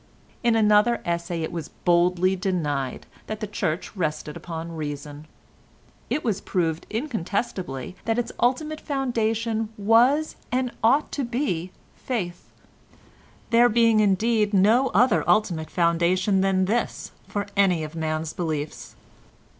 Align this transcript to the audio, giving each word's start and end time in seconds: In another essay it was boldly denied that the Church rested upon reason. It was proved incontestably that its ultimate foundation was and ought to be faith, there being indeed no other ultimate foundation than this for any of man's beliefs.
In 0.41 0.55
another 0.55 0.99
essay 1.05 1.43
it 1.43 1.51
was 1.51 1.69
boldly 1.69 2.35
denied 2.35 3.05
that 3.27 3.39
the 3.39 3.45
Church 3.45 3.95
rested 3.95 4.35
upon 4.35 4.75
reason. 4.75 5.27
It 6.09 6.23
was 6.23 6.41
proved 6.41 6.87
incontestably 6.89 7.95
that 8.05 8.17
its 8.17 8.31
ultimate 8.39 8.81
foundation 8.81 9.69
was 9.77 10.37
and 10.51 10.71
ought 10.83 11.11
to 11.11 11.23
be 11.23 11.71
faith, 11.95 12.49
there 13.51 13.69
being 13.69 13.99
indeed 13.99 14.55
no 14.55 14.87
other 14.87 15.23
ultimate 15.29 15.69
foundation 15.69 16.41
than 16.41 16.65
this 16.65 17.11
for 17.27 17.45
any 17.55 17.83
of 17.83 17.93
man's 17.95 18.33
beliefs. 18.33 18.95